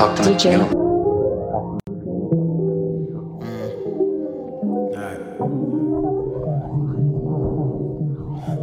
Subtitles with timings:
[0.00, 0.36] talk to me.
[0.36, 0.58] DJ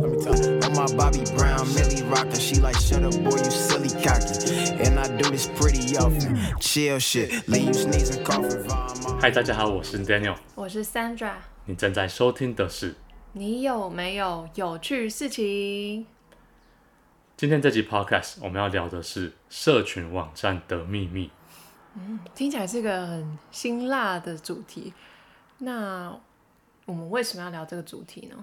[0.02, 0.38] Let me talk.
[0.64, 2.40] I'm my Bobby Brown, Millie Rocker.
[2.40, 4.74] She like, shut up, boy, you silly cocky.
[4.84, 6.38] And I do this pretty often.
[6.60, 9.22] Chill shit, leave you sneezing, coughing, vomit.
[9.22, 11.34] 嗨，大家好，我是 Daniel，我是 Sandra，
[11.66, 12.96] 你正在收听的是
[13.34, 16.06] 你有没有有趣事情？
[17.39, 21.31] 今天这集 Podcast，我们要聊的是社群网站的秘密。
[22.35, 24.93] 听起来是个很辛辣的主题。
[25.59, 26.19] 那
[26.85, 28.37] 我们为什么要聊这个主题呢？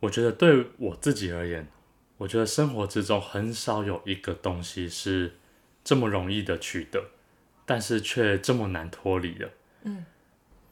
[0.00, 1.68] 我觉得对我自己而言，
[2.16, 5.36] 我觉得生活之中很少有一个东西是
[5.84, 7.04] 这么容易的取得，
[7.64, 9.48] 但是却这么难脱离的。
[9.84, 10.04] 嗯，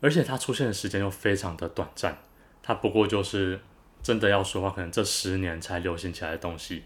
[0.01, 2.19] 而且它出现的时间又非常的短暂，
[2.61, 3.61] 它不过就是
[4.03, 6.83] 真的要说话，可能这十年才流行起来的东西，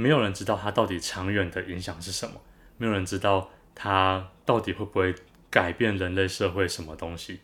[0.00, 2.40] 没有人知道它到底长远的影响是什么，
[2.76, 5.12] 没有人知道它到底会不会
[5.50, 7.40] 改变人类社会什么东西。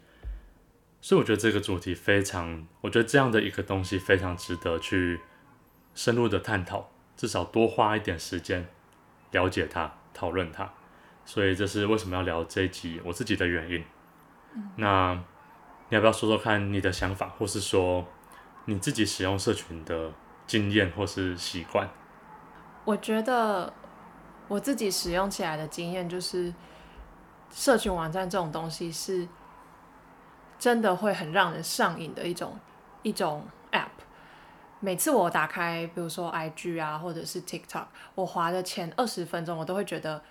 [1.01, 5.21] 所以我觉得这个主题非常，我觉得这样的一个东西非常值得去
[5.97, 8.69] 深入的探讨，至少多花一点时间
[9.33, 10.73] 了解它、讨论它。
[11.25, 13.85] 所以这是为什么要聊这一集我自己的原因。
[14.55, 14.71] 嗯。
[14.77, 15.15] 那
[15.89, 18.07] 你要不要说说看你的想法，或是说
[18.67, 20.13] 你自己使用社群的
[20.47, 21.91] 经验或是习惯？
[22.85, 23.73] 我觉得
[24.49, 26.53] 我自己使用起来的经验就是，
[27.51, 29.29] 社群网站这种东西是。
[30.57, 32.59] 真的会很让人上瘾的一种
[33.03, 33.89] 一种 app。
[34.81, 40.23] 每次我打开，比如说 IG 啊，或者是 TikTok，我滑的前二十分钟，我都会觉得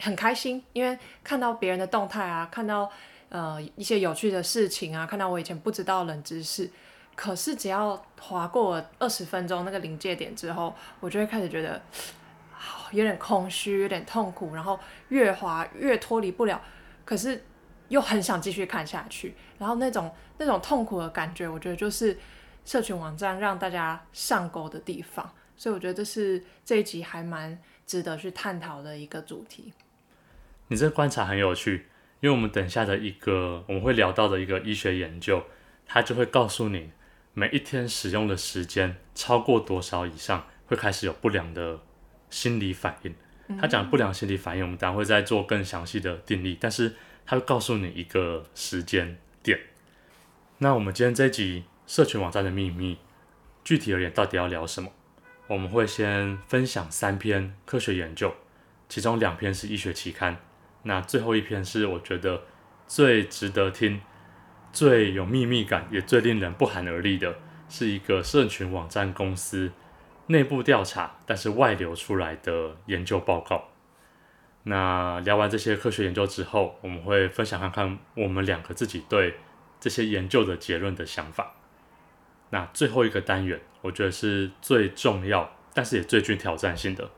[0.00, 2.90] 很开心，因为看到别人的动态啊，看到
[3.28, 6.70] 呃一些有趣的事情啊，看到我以前不知道冷知识。
[7.14, 11.80] 可是只要滑过二十分钟那个临界点之后，我就会开始觉得
[12.92, 16.60] 有点空虚，有点痛苦，然后越滑越脱离不了。
[17.04, 17.44] 可是。
[17.88, 22.16] 又很想继续看下去，然后那种那种痛苦的感觉，我觉得就是
[22.64, 29.74] 社群网站让大家上钩的地方，所以我觉得这是这一集还蛮值得去探讨的一个主题。
[30.68, 35.44] 你这观察很有趣，因为我们等下的一个我们会聊到的一个医学研究，
[35.84, 36.92] 它就会告诉你
[37.34, 41.78] 每一天使用的时间超过多少以上，会开始有不良的
[42.30, 43.14] 心理反应。
[43.60, 46.94] 他讲不良心理反应，我们等下会再做更详细的定义，但是。
[47.24, 49.56] 他会告诉你一个时间点。
[50.58, 52.98] 那我们今天这一集社群网站的秘密，
[53.62, 54.90] 具体而言到底要聊什么？
[55.46, 58.34] 我们会先分享三篇科学研究，
[58.88, 60.36] 其中两篇是医学期刊，
[60.82, 62.42] 那最后一篇是我觉得
[62.88, 64.00] 最值得听、
[64.72, 67.36] 最有秘密感，也最令人不寒而栗的，
[67.68, 69.70] 是一个社群网站公司
[70.28, 73.68] 内部调查，但是外流出来的研究报告。
[74.64, 79.34] 那聊完这些科学研究之后，我们会分享看看我们两个自己对
[79.80, 81.54] 这些研究的结论的想法。
[82.50, 87.10] 那最后一个单元，我觉得是最重要，但是也最具挑战性的，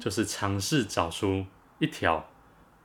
[0.00, 1.44] 就是尝试找出
[1.80, 2.30] 一条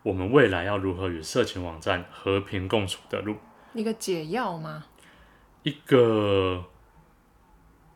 [0.04, 3.38] 我们未来要如何与社群网站和平共处的路。
[3.74, 4.86] 一个解药吗？
[5.64, 6.66] 一个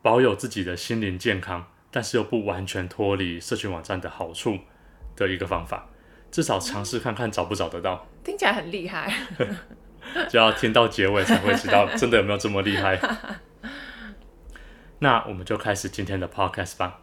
[0.02, 4.58] 保有自己的心灵健康，但是又不完全脱离社群网站的好处
[5.16, 5.88] 的一个方法。
[6.30, 9.12] 至少尝试看看找不找得到，听起来很厉害，
[10.28, 13.00] 就要听到结尾才会知道真的有没有这么厉害。
[14.98, 17.00] 那我们就开始今天的 podcast 吧。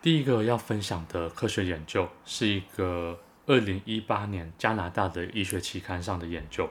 [0.00, 6.70] 第一个要分享的科学研究是一个二零一八年加拿大的医学期刊上的研究。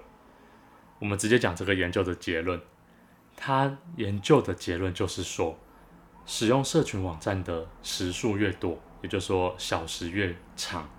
[1.00, 2.62] 我们直接讲这个研究的结论。
[3.35, 5.58] 他研究的结论就是说，
[6.25, 8.81] 使用社群网站的时数越多。
[9.03, 10.90] 也就是说，小时越长，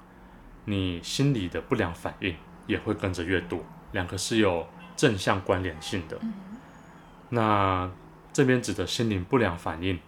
[0.66, 2.36] 你心里的不良反应
[2.68, 3.58] 也会跟着越多，
[3.90, 4.64] 两个是有
[4.96, 6.16] 正向关联性的。
[6.22, 6.32] 嗯、
[7.30, 7.90] 那
[8.32, 9.98] 这边指的心灵不良反应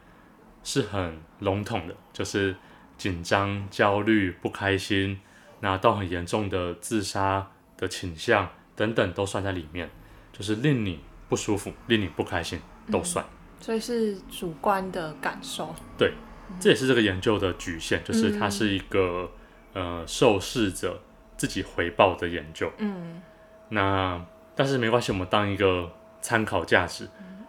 [0.62, 2.54] 是很笼统的，就是
[2.96, 5.20] 紧张、焦虑、不开心，
[5.58, 8.48] 那到很严重的自杀的倾向
[8.80, 9.90] 等等都算在里面，
[10.32, 12.58] 就是令你不舒服、令你不开心
[12.90, 13.22] 都算。
[13.22, 13.28] 嗯、
[13.60, 15.74] 所以是主观的感受。
[15.98, 16.14] 对。
[16.58, 19.30] 这也是这个研究的局限，就是它是一个、
[19.74, 21.00] 嗯、呃受试者
[21.36, 22.68] 自己回报的研究。
[22.78, 23.22] 嗯，
[23.68, 24.20] 那
[24.56, 27.04] 但是没关系，我们当一个参考价值。
[27.20, 27.46] 嗯、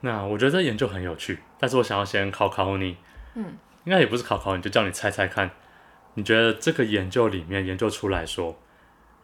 [0.00, 2.96] 那我觉得这研究很有趣，但是我想要先考考你。
[3.34, 3.44] 嗯，
[3.84, 5.50] 应该也不是考考你，就叫你猜猜看，
[6.14, 8.58] 你觉得这个研究里面研究出来说，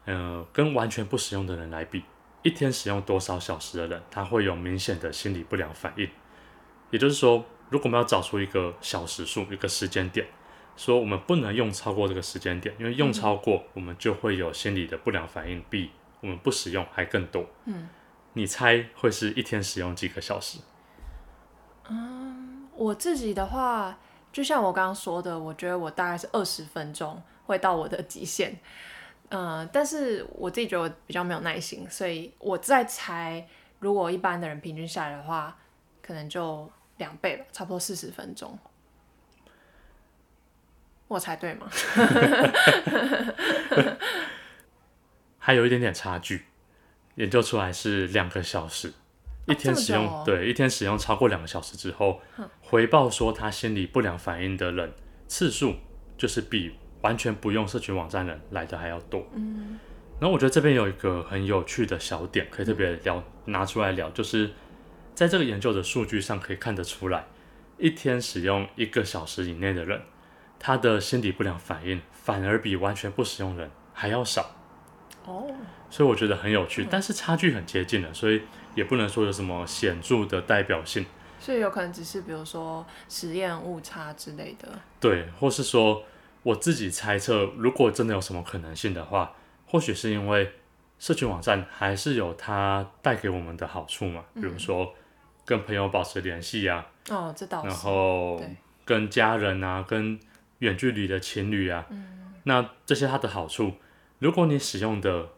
[0.06, 2.04] 呃，跟完全不使用的人来比，
[2.42, 6.08] 一天使用多少小时的人，他会有明显的心理不良反应。
[6.90, 7.44] 也就是说。
[7.70, 10.26] 如果我们要找出一个小时数、一个时间点，
[10.76, 15.90] 说我们不能用超过这个时间点，因为用超过我们就会有心理的不良反应，比
[16.20, 17.46] 我们不使用还更多。
[17.64, 17.88] 嗯，
[18.34, 20.58] 你猜会是一天使用几个小时？
[21.88, 23.98] 嗯，我自己的话，
[24.30, 28.60] 就像我刚刚说的，我觉得我大概是二十分钟会到我的极限。
[29.36, 33.44] 嗯，但是我自己觉得我比较没有耐心，所以我在猜，
[33.80, 35.58] 如果一般的人平均下来的话，
[36.00, 38.56] 可能就两倍吧，差不多四十分钟。
[41.08, 41.68] 我猜对吗？
[45.38, 46.44] 还有一点点差距，
[47.16, 48.92] 研究出来是两个小时，
[49.46, 52.20] 一天使用、哦、对一天使用超过两个小时之后，
[52.62, 54.92] 回报说他心理不良反应的人
[55.26, 55.74] 次数，
[56.16, 59.24] 就是比完全不用社群网站人来的还要多。
[59.34, 59.78] 嗯，
[60.18, 64.50] 然后我觉得这边有一个很有趣的小点，可以特别聊、嗯、拿出来聊，就是
[65.14, 67.26] 在这个研究的数据上可以看得出来，
[67.78, 70.00] 一天使用一个小时以内的人。
[70.56, 74.56] 他的心理不良反应反而比完全不使用人还要少
[75.26, 75.46] 哦，
[75.90, 78.40] 所以我觉得很有趣，但是差距很接近了，所以
[78.74, 81.04] 也不能说有什么显著的代表性。
[81.38, 84.68] 所以有可能只是比如说实验误差之类的。
[84.98, 86.02] 对，或是说
[86.44, 89.34] 我自己猜测，如果真的有什么可能性的话，
[89.66, 90.52] 或许是因为
[91.00, 94.94] 社群网站还是有它带给我们的好处嘛，比如说
[95.44, 98.40] 跟朋友保持联系啊，哦，这倒是，然后
[98.84, 100.18] 跟家人啊，跟
[100.60, 103.72] 远距离的情侣啊，嗯，那这些它的好处，
[104.20, 105.28] 如果你使用的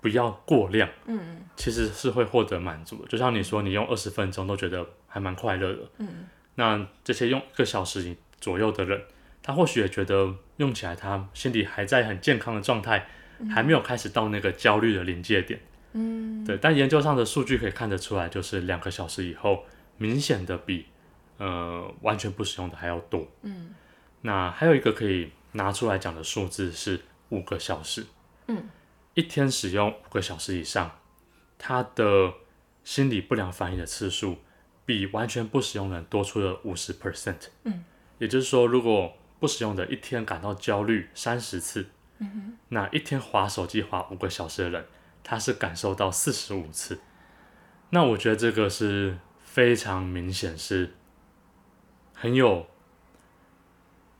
[0.00, 3.08] 不要过量，嗯，其实是会获得满足的。
[3.08, 6.26] 就像你说，你用二十分钟都觉得还蛮快乐的，嗯，
[6.56, 9.02] 那这些用一个小时左右的人，
[9.48, 13.08] 他或许也觉得用起来他心里还在很健康的状态，
[13.38, 15.58] 嗯，还没有开始到那个焦虑的临界点，
[15.94, 16.58] 嗯，对。
[16.58, 19.64] 但研究上的数据可以看得出来，就是两个小时以后，
[19.96, 20.84] 明显的比
[21.38, 23.70] 呃完全不使用的还要多，嗯。
[24.20, 28.04] 那还有一个可以拿出来讲的数字是五个小时，
[28.48, 28.68] 嗯，
[29.14, 30.98] 一天使用五个小时以上，
[31.56, 32.34] 他的
[32.84, 34.36] 心理不良反应的次数
[34.84, 37.82] 比完全不使用人多出了五十 percent，嗯，
[38.18, 41.86] 也就是说，如果不使用的一天感到焦虑三十次，
[42.68, 44.86] 那一天划手机划五个小时的人，
[45.22, 47.00] 他是感受到四十五次，
[47.90, 50.94] 那我觉得这个是非常明显，是
[52.14, 52.66] 很有。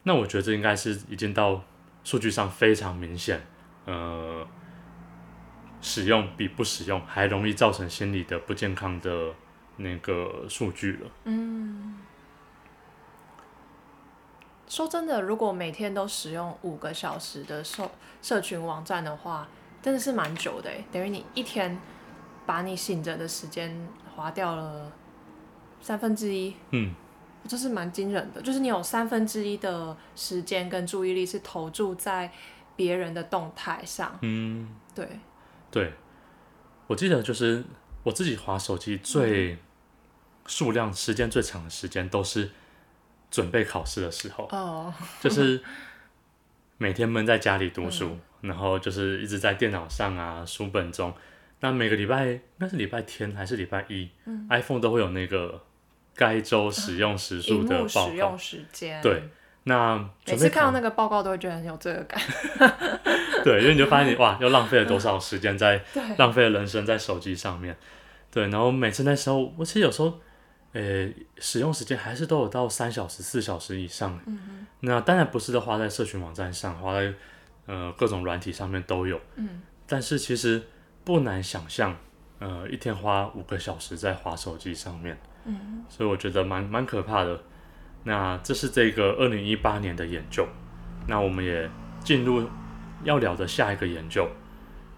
[0.04, 1.62] 那我觉得这应该是已经到
[2.04, 3.44] 数据上非常明显，
[3.84, 4.46] 呃，
[5.82, 9.34] 使用比不使用还容易造成心理的不健康的
[9.76, 11.10] 那个数据了。
[11.24, 11.96] 嗯，
[14.68, 17.90] 说真的，如果每天都使用五个小时的社
[18.22, 19.48] 社群网站的话，
[19.82, 21.80] 真的是蛮久的，等于你一天
[22.46, 24.92] 把你醒着的时间划掉了
[25.80, 26.54] 三分之一。
[26.70, 26.94] 嗯。
[27.46, 32.30] 这是蛮惊人的，就是你有三分之一的时间跟注意力是投注在
[32.76, 34.18] 别人的动态上。
[34.20, 35.08] 嗯，对，
[35.70, 35.94] 对，
[36.88, 37.64] 我记得就是
[38.02, 39.56] 我自己滑手机最
[40.46, 42.50] 数量时间最长的时间都是
[43.30, 44.48] 准备考试的时候。
[44.50, 45.62] 哦， 就是
[46.76, 51.12] 每天闷在家里读书，嗯，然后就是一直在电脑上啊书本中。
[51.60, 55.62] 那每个礼拜应该是礼拜天还是礼拜一，嗯，iPhone 都会有那个。
[56.14, 59.00] 该周使用时数的报告，使用时间。
[59.00, 59.22] 对，
[59.62, 59.96] 那
[60.26, 62.20] 每次看到那个报告都会觉得很有罪恶感。
[63.44, 65.80] 对，因为你就发现你哇，又浪费了多少时间在
[66.16, 67.76] 浪费了人生在手机上面。
[68.32, 70.18] 对，然后每次那时候，我其实有时候，
[70.72, 74.20] 诶、欸，使用时间还是都有到三小时、四小时以上。
[74.26, 77.12] 嗯，那当然不是都花在社群网站上，花在
[77.66, 79.20] 呃各种软体上面都有。
[79.36, 79.62] 嗯。
[79.86, 80.62] 但是其实
[81.04, 81.96] 不难想象，
[82.38, 85.18] 呃，一天花五个小时在滑手机上面。
[85.44, 87.40] 嗯，所以我觉得蛮蛮可怕的。
[88.04, 90.46] 那这是这个二零一八年的研究。
[91.06, 91.70] 那我们也
[92.04, 92.46] 进入
[93.04, 94.28] 要聊的下一个研究。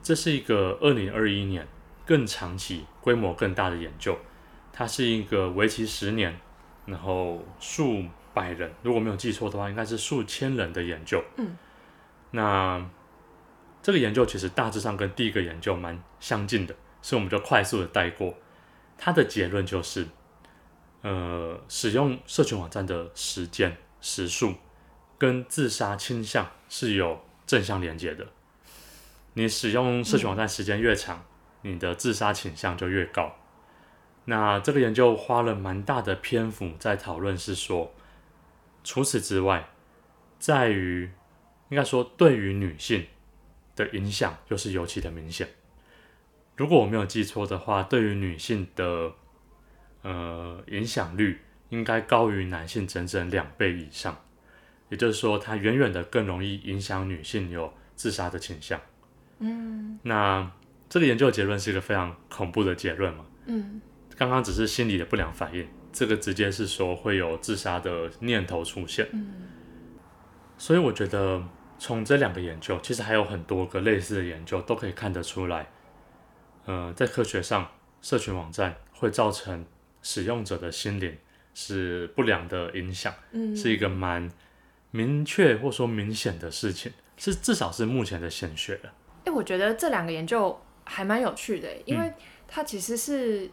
[0.02, 1.66] 这是一个二零二一年
[2.04, 4.18] 更长期、规模更大的研究。
[4.72, 6.38] 它是一个为期十年，
[6.86, 11.22] 然后数百人，如果没有记错的话，应该是数千人的研究。
[11.36, 11.56] 嗯。
[12.32, 12.84] 那
[13.82, 18.34] 这个研究其实大致上跟第一个研究蛮相近的，所以我们就快速的带过。
[18.96, 20.06] 它的结论就是。
[21.02, 24.52] 呃，使用社群网站的时间时数
[25.16, 28.26] 跟自杀倾向是有正向连接的。
[29.32, 31.24] 你使用社群网站时间越长，
[31.62, 33.34] 嗯，你的自杀倾向就越高。
[34.30, 37.92] 那这个研究花了蛮大的篇幅在讨论，是说，
[38.84, 39.68] 除此之外，
[40.38, 41.10] 在于
[41.70, 43.06] 应该说对于女性
[43.74, 45.48] 的影响又是尤其的明显。
[46.56, 49.12] 如果我没有记错的话，对于女性的。
[50.02, 54.16] 呃，影响率应该高于男性整整两倍以上，
[54.88, 58.80] 也就是说，它远远的更容易影响女性有自杀的倾向。
[59.40, 60.50] 嗯，那
[60.88, 63.26] 这个研究的结论是一个非常恐怖的结论嘛？
[63.44, 63.78] 嗯，
[64.20, 69.08] 刚刚只是心理的不良反应，这个直接是说会有自杀的念头出现。
[69.14, 69.48] 嗯，
[70.58, 71.42] 所以我觉得
[71.78, 75.66] 从这两个研究，其实还有很多个类似的研究都可以看得出来。
[76.66, 77.66] 呃，在科学上，
[78.02, 79.64] 社群网站会造成
[80.02, 81.16] 使用者的心灵
[81.54, 84.30] 是不良的影响，嗯，是一个蛮
[84.90, 88.92] 明确或说明显的事情，是至少是目前的显学了。
[89.24, 92.12] 哎，我觉得这两个研究还蛮有趣的，因为
[92.46, 93.50] 它其实是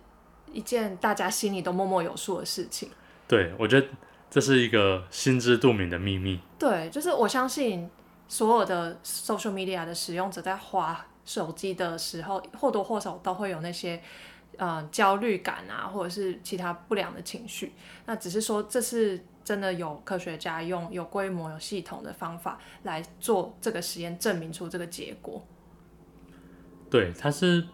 [0.51, 2.89] 一件大家心里都默默有数的事情。
[3.27, 3.87] 对，我觉得
[4.29, 6.39] 这是一个心知肚明的秘密。
[6.57, 7.89] 对，就是我相信
[8.27, 14.01] 所有的 social media 的使用者在滑手机的时候，或多或少都会有那些
[14.57, 17.73] 呃焦虑感啊，或者是其他不良的情绪。
[18.05, 25.45] 那只是说，这是真的有科学家用有规模、有系统的方法来做这个实验，证明出这个结果。
[26.89, 27.65] 对，它是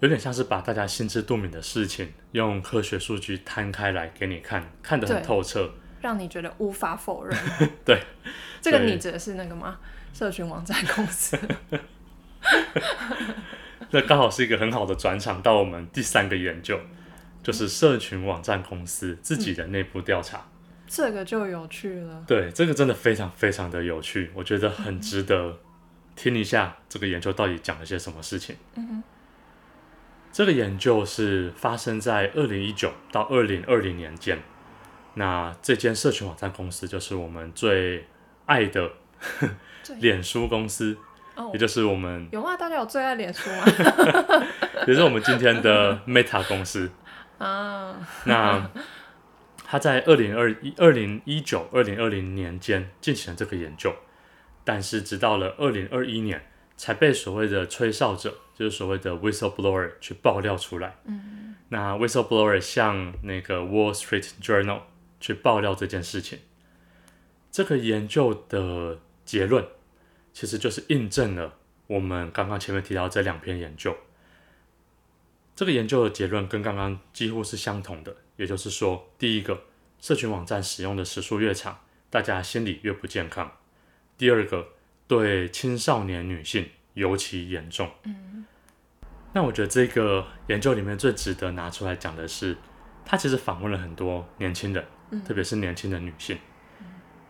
[0.00, 5.70] 有点像是把大家心知肚明的事情，用科学数据摊开来给你看，看得很透彻，
[6.00, 7.36] 让你觉得无法否认。
[7.84, 8.02] 对，
[8.60, 9.78] 这个你指的是那个吗？
[10.12, 11.38] 社群网站公司。
[13.90, 16.78] 这刚好是一个很好的转场到我们第三个研究，
[17.42, 20.38] 就是社群网站公司自己的内部调查。
[20.38, 20.42] 嗯，
[20.86, 22.22] 这个就有趣了。
[22.26, 25.58] 对，这个真的非常非常的有趣，我觉得很值得
[26.14, 28.54] 听一下这个研究到底讲了些什么事情。
[28.74, 29.02] 嗯哼。
[30.32, 34.38] 这个研究是发生在二零一九到二零二零年间。
[35.14, 38.06] 那这间社群网站公司就是我们最
[38.46, 38.92] 爱的
[39.98, 40.96] 脸书公司。
[41.52, 42.56] 也就是我们有吗？
[42.56, 43.64] 大家有最爱脸书吗？
[44.88, 46.90] 也是我们今天的 Meta 公司
[47.38, 47.94] 啊。
[48.24, 48.68] 那
[49.64, 53.94] 他在二零二一、二零一九、二零二零年间进行了这个研究，
[54.64, 56.44] 但是直到了二零二一年
[56.78, 60.96] 才被所谓的吹哨者，就是所谓的 whistleblower 去爆料出来。
[61.04, 61.54] 嗯。
[61.68, 64.80] 那 whistleblower 向那个 Wall Street Journal
[65.20, 66.38] 去爆料这件事情，
[67.52, 69.66] 这个研究的结论。
[70.32, 71.54] 其实就是印证了
[71.88, 73.96] 我们刚刚前面提到这两篇研究，
[75.56, 79.64] 这个研究的结论跟刚刚几乎是相同的，也就是说，第一个，
[80.00, 83.48] 社群网站使用的时数越长，大家心理越不健康；
[84.16, 84.68] 第二个，
[85.08, 87.90] 对青少年女性尤其严重。
[88.04, 88.44] 嗯，
[89.32, 92.56] 那我觉得这个研究里面最值得拿出来讲的是，
[93.04, 94.84] 他其实访问了很多年轻人，
[95.24, 96.38] 特别是年轻的女性。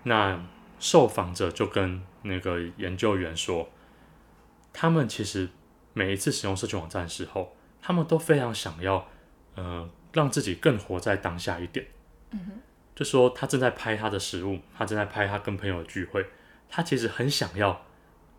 [0.03, 0.45] 那
[0.79, 3.69] 受访者就跟那个研究员说，
[4.73, 5.49] 他们其实
[5.93, 9.07] 每一次使用社群网站的时候，他们都非常想要，
[9.55, 11.87] 呃，让自己更活在当下一点。
[12.31, 12.53] 嗯哼，
[12.95, 16.25] 就说他正在拍他的食物，他正在拍他跟朋友的聚会，
[16.69, 17.85] 他其实很想要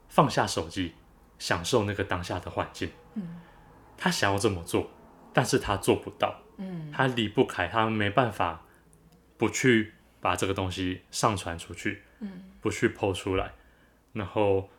[0.07, 0.93] 放下手机，
[1.37, 2.91] 享受那个当下的环境。
[3.15, 3.39] 嗯，
[3.97, 4.89] 他想要这么做，
[5.33, 6.41] 但是他做不到。
[6.57, 8.65] 嗯，他离不开，他没办法
[9.37, 12.03] 不去把这个东西上传出去。
[12.19, 13.53] 嗯，不去 po 出来。
[14.13, 14.69] 然后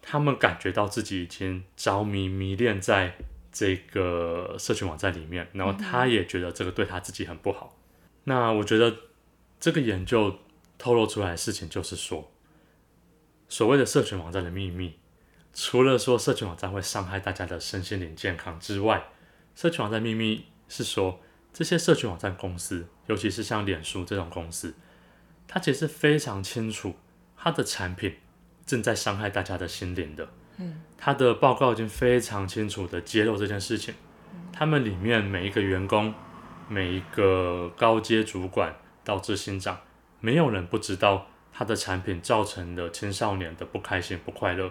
[0.00, 3.16] 他们感觉到自己已经着迷迷恋在
[3.52, 7.76] 这个社群网站里面，然后他也觉得这个对他自己很不好。
[8.24, 8.94] 那我觉得
[9.58, 10.38] 这个研究
[10.78, 12.30] 透露出来的事情就是说，
[13.48, 14.98] 所谓的社群网站的秘密，
[15.52, 19.08] 除了说社群网站会伤害大家的身心灵健康之外，
[19.54, 21.20] 社群网站秘密是说，
[21.52, 24.74] 这些社群网站公司，尤其是像脸书这种公司，
[25.46, 26.94] 它其实非常清楚
[27.36, 28.16] 它的产品。
[28.66, 33.94] 正在伤害大家的心灵的，嗯，它的报告已经非常清楚的揭露这件事情。
[34.52, 36.12] 他们里面每一个员工，
[36.68, 38.74] 每一个高阶主管
[39.04, 39.78] 到执行长，
[40.18, 44.70] 没有人不知道他的产品造成了青少年的不开心、不快乐，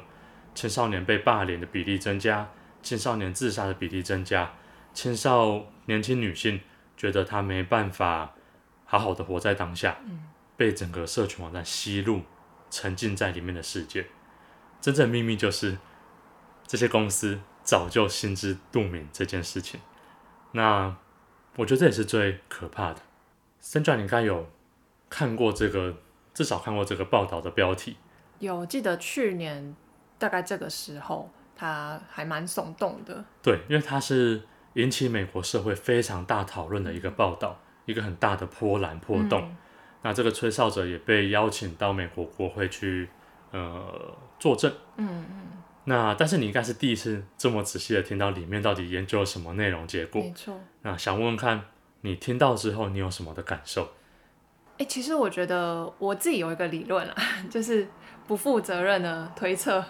[0.54, 2.50] 青少年被霸凌的比例增加，
[2.84, 4.54] 青少年自杀的比例增加，
[4.94, 6.62] 青少年轻女性
[6.96, 8.34] 觉得她没办法
[8.86, 9.98] 好好的活在当下，
[10.56, 12.22] 被整个社群网站吸入。
[12.72, 14.06] 沉浸在里面的世界，
[14.82, 15.78] 真正秘密就是
[16.68, 19.80] 这些公司早就心知肚明这件事情。
[20.52, 20.98] 那
[21.56, 23.02] 我觉得这也是最可怕的。
[23.62, 24.50] Sandra，你应该有
[25.10, 25.96] 看过这个，
[26.36, 27.98] 至少看过这个报道的标题。
[28.38, 29.76] 有，记得去年
[30.20, 33.26] 大概这个时候，他还蛮耸动的。
[33.42, 39.42] 对，因为它是引起美国社会非常大讨论的一个报道，一个很大的波澜波动。
[39.42, 39.58] 嗯
[40.06, 43.10] 那这个吹哨者也被邀请到美国国会去，
[43.50, 44.72] 呃，作证。
[44.98, 45.48] 嗯嗯。
[45.86, 50.22] 那但是你应该是第一次这么仔细的听到里面到底研究了什么内容结果。
[50.22, 50.62] 没错。
[50.84, 51.60] 那想问问看
[52.02, 53.90] 你听到之后你有什么的感受？
[54.78, 57.16] 哎，其实我觉得我自己有一个理论啊，
[57.50, 57.88] 就是
[58.28, 59.84] 不负责任的推测。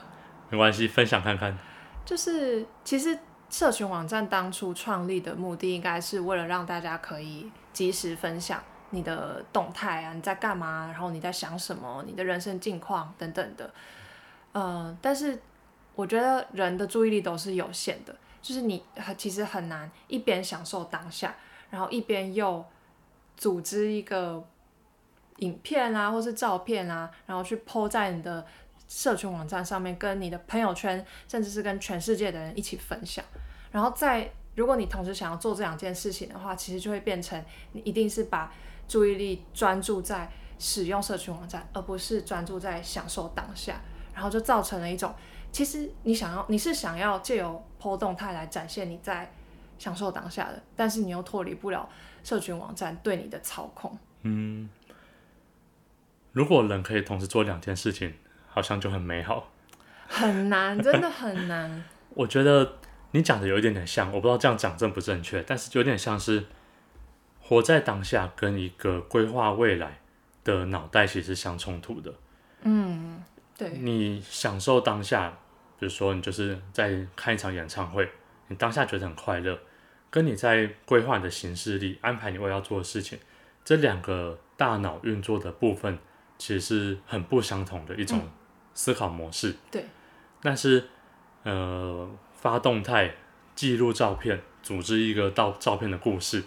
[0.49, 1.57] 没关系，分享看看。
[2.05, 3.17] 就是其实
[3.49, 13.73] 社群网站当初创立的目的，应该是为了让大家可以及时分享你的动态啊，你在干嘛，然后你在想什么，你的人生近况等等的。
[14.51, 15.41] 呃，但是
[15.95, 18.83] 我觉得人的注意力都是有限的，就是你
[19.17, 21.35] 其实很难一边享受当下，
[21.71, 22.63] 然后一边又
[23.35, 24.41] 组织一个
[25.37, 28.45] 影片啊，或是照片啊，然后去 po 在你的。
[28.87, 33.25] 社群网站上面跟你的朋友圈，甚至是跟全世界的人一起分享。
[33.71, 38.53] 然后在如果你同时想要做这两件事情的话，其实就会变成你一定是把
[38.87, 43.81] 注意力专注在使用社群网站，而不是专注在享受当下。
[44.13, 45.11] 然后就造成了一种，
[45.51, 49.29] 其实你想要你是想要借由 PO 动态来展现你在
[49.79, 51.89] 享受当下的，但是你又脱离不了
[52.23, 53.97] 社群网站对你的操控。
[54.21, 54.69] 嗯，
[56.35, 58.13] 如果人可以同时做两件事情。
[58.47, 59.51] 好像就很美好，
[60.07, 61.83] 很难，真的很难。
[62.15, 62.77] 我觉得
[63.11, 66.45] 你讲的有一点点像，我不知道这样讲正不正确，但是有点像是
[67.41, 69.99] 活在当下跟一个规划未来
[70.45, 72.13] 的脑袋其实是相冲突的。
[72.61, 73.21] 嗯，
[73.57, 73.71] 对。
[73.71, 75.37] 你享受当下，
[75.77, 78.09] 比如说你就是在看一场演唱会，
[78.47, 79.59] 你当下觉得很快乐，
[80.09, 83.19] 跟你在规划你的行事历、安排你未来要做的事情，
[83.65, 85.99] 这两个大脑运作的部分
[86.37, 88.19] 其实是很不相同的一种。
[88.19, 88.31] 嗯
[88.77, 89.85] 思考模式对，
[90.41, 90.83] 但是
[91.43, 93.15] 呃，发动态、
[93.55, 96.43] 记录照片、组织一个到照片的故事，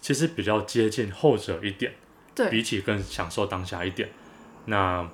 [0.00, 1.92] 其实比较接近后者一点，
[2.36, 4.08] 对，比起更享受当下一点。
[4.66, 5.10] 那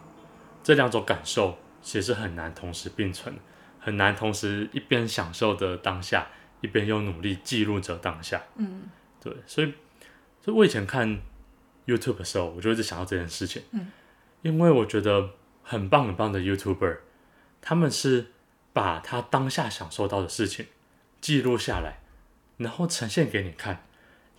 [0.62, 3.35] 这两种感受其实很难同时并存，
[3.80, 6.26] 很难同时一边享受的当下，
[6.61, 8.42] 一边又努力记录着当下。
[8.56, 8.82] 嗯，
[9.23, 9.73] 对，所以，
[10.42, 11.18] 所以我以前看
[11.87, 13.90] YouTube 的时候，我就一直想到这件事情，嗯，
[14.42, 15.30] 因为我觉得。
[15.71, 16.97] 很棒很棒的 YouTuber，
[17.61, 18.28] 他们是
[18.73, 20.64] 把他当下享受到的事情
[21.21, 21.98] 记录下来，
[22.57, 23.85] 然后呈现给你看，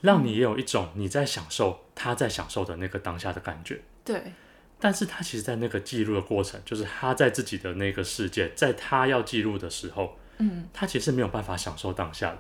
[0.02, 3.82] 让你也有一种你在享受他在享受的那个当下的感觉。
[4.04, 4.34] 对。
[4.80, 12.40] 但是他其实，在那个记录的过程，就是他在自己的那个世界，在他要记录的时候，嗯，他其实没有办法享受当下的。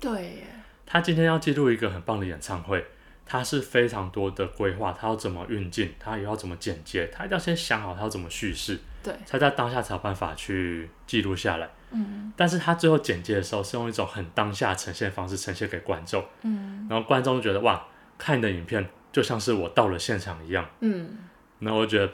[0.00, 0.42] 对。
[0.84, 2.84] 他今天要记录一个很棒的演唱会。
[3.26, 11.70] 他是非常多的规划，他要怎么运镜，他也要怎么剪接，他一定要先想好他要怎么叙事，对，才在当下才有办法去记录下来。
[11.90, 17.86] 嗯，但是他最后剪接的时候是用一种很当下呈现方式呈现给观众，嗯，然后观众就觉得哇，
[18.18, 21.18] 看你的影片就像是我到了现场一样，嗯，
[21.60, 22.12] 然后我觉得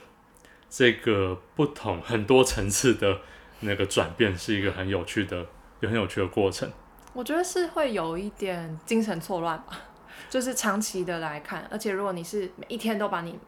[0.69, 3.19] 这个不同很多层次的
[3.61, 5.47] 那个转变是一个很有趣的，
[5.81, 6.71] 也很有趣的过程。
[7.13, 9.81] 我觉得是会有一点精神错乱吧。
[10.29, 13.39] 就是长期的来看，而且如果你是每一天都把你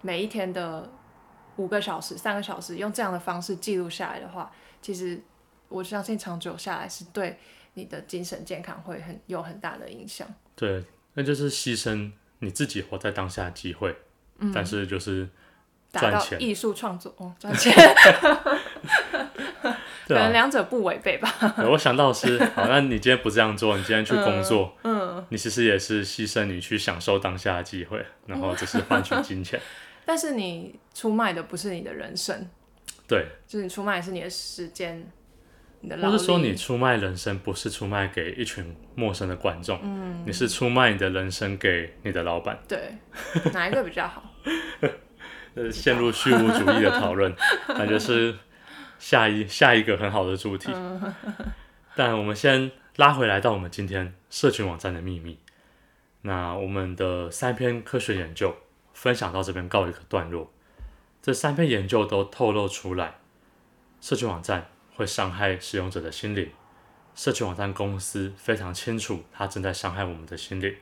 [0.00, 0.90] 每一天的
[1.56, 5.22] 五个小时、三个小时用这样的方式记录下来的话，其实
[5.68, 7.38] 我相信长久下来是对
[7.74, 10.26] 你的精神健康会很有很大的影响。
[10.54, 13.96] 对，那就是牺牲你自己活在当下的机会，
[14.38, 15.28] 嗯，但是就是
[15.92, 17.72] 赚钱，达到艺术创作哦，赚钱。
[20.06, 21.32] 可能两者不违背吧。
[21.70, 29.60] 我想到是， 好，那你今天不这样做，你今天去工作，嗯，嗯，你其实也是牺牲你去享受当下的机会，然后只是换取金钱。
[30.04, 32.48] 但是你出卖的不是你的人生，
[33.06, 35.06] 对，就是你出卖的是你的时间，
[35.80, 35.96] 你的。
[35.98, 42.58] 或是说你出卖人生，不是出卖给一群陌生的观众，嗯，你是出卖你的人生给你的老板。
[42.66, 42.96] 对，
[43.52, 44.24] 哪一个比较好？
[45.54, 47.32] 呃， 陷入虚无主义的讨论，
[47.68, 48.34] 感觉是。
[49.02, 50.70] 下一下一个很好的主题，
[51.96, 55.40] 但我们先拉回来到我们今天社群网站的秘密。
[56.20, 58.54] 那我们的三篇科学研究
[58.94, 60.52] 分享到这边告一个段落。
[61.20, 63.14] 这三篇研究都透露出来，
[64.00, 66.48] 社群网站会伤害使用者的心灵。
[67.16, 70.76] 社群网站公司非常清楚，它正在伤害我们的心灵。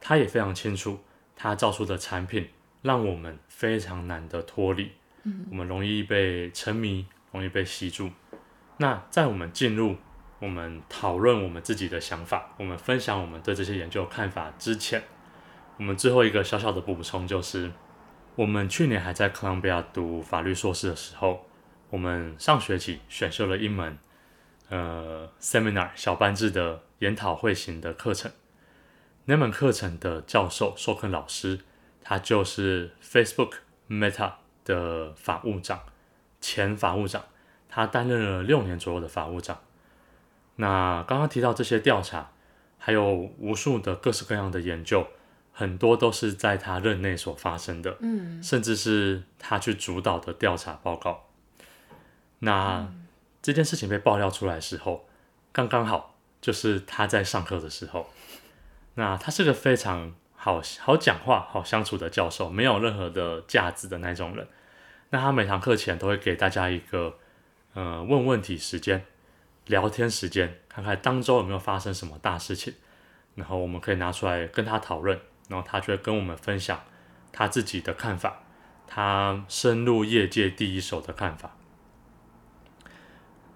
[0.00, 1.00] 它也非常清楚，
[1.34, 2.48] 它造出的产品
[2.82, 4.92] 让我们非常难得脱离。
[5.50, 7.06] 我们容易被沉迷。
[7.32, 8.10] 容易被吸住。
[8.78, 9.96] 那在我们进入
[10.38, 15.02] 我们讨论我们自己的想法，我们分享我们对这些研究看法之前，
[15.76, 17.70] 我们最后一个小小的补充就是，
[18.36, 21.46] 我们去年还在哥伦比亚读法律硕士的时候，
[21.90, 23.98] 我们上学期选修了一门
[24.70, 28.32] 呃 seminar 小班制的研讨会型的课程。
[29.26, 31.60] 那门课程的教授授课老师，
[32.02, 33.56] 他就是 Facebook
[33.88, 34.32] Meta
[34.64, 35.80] 的法务长。
[36.40, 37.24] 前法务长，
[37.68, 39.60] 他担任了六年左右的法务长。
[40.56, 42.30] 那刚刚提到这些调查，
[42.78, 45.06] 还有无数的各式各样的研究，
[45.52, 51.26] 很多都是在他任内所发生的，嗯，甚至是他去主导的调查报告。
[52.40, 53.06] 那、嗯、
[53.42, 55.06] 这件事情被爆料出来的时候，
[55.52, 58.08] 刚刚好就是他在上课的时候。
[58.94, 64.46] 那他是个非常好好讲话、好相处的教授，没有任何的架子的那种人。
[65.10, 67.18] 那他每堂课前都会给大家一个
[67.74, 69.04] 呃问问题时间、
[69.66, 72.74] 聊天时间，看看当周有没有发生什么大事情，
[73.34, 75.18] 然后我们可以拿出来跟他讨论。
[75.48, 76.80] 然后他就会跟我们分享
[77.32, 78.38] 他自己的看法，
[78.86, 81.56] 他深入业界第一手的看法。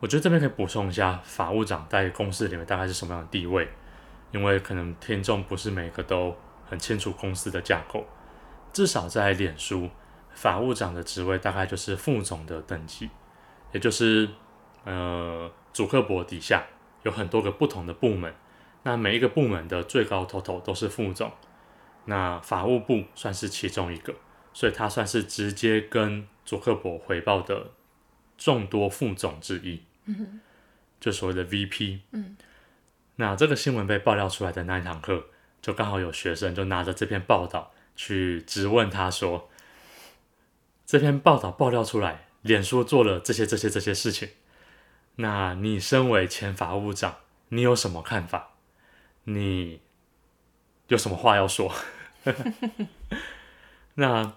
[0.01, 3.69] 我觉得这边可以补充一下，法务长在公司里面大概是什么样的地位？
[4.33, 6.37] 因为可能听众不是每个都
[6.69, 8.05] 很清楚公司的架构。
[8.73, 9.89] 至少在脸书，
[10.35, 13.09] 法务长的职位大概就是副总的等级，
[13.73, 14.29] 也就是
[14.85, 16.65] 呃，祖克伯底下
[17.05, 18.35] 有很多个不同的部门，
[18.83, 21.33] 那每一个部门的最高头头都是副总。
[22.07, 24.15] 那法务部算是其中一个，
[24.53, 27.71] 所以他算是直接跟祖克伯回报的
[28.37, 30.41] 众多副总之一，嗯、
[31.01, 32.01] 就所谓的 VP。
[32.11, 32.37] 嗯，
[33.17, 35.25] 那这个新闻被爆料出来的那一堂课，
[35.63, 39.49] 就刚好有学生就拿着这篇报道去质问他说
[40.87, 44.29] ：“这篇报道爆料出来，脸书做了这些这些这些事情，
[45.17, 47.17] 那你身为前法务长，
[47.49, 48.51] 你有什么看法？
[49.25, 49.81] 你
[50.89, 51.73] 有什么话要说？”
[53.95, 54.35] 那